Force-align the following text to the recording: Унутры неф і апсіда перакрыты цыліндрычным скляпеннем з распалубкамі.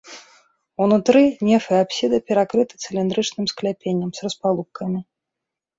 Унутры 0.85 1.21
неф 1.49 1.63
і 1.73 1.77
апсіда 1.83 2.17
перакрыты 2.31 2.75
цыліндрычным 2.87 3.45
скляпеннем 3.53 4.09
з 4.19 4.29
распалубкамі. 4.29 4.99